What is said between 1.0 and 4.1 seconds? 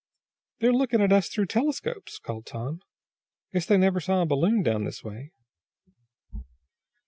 at us through telescopes," called Tom. "Guess they never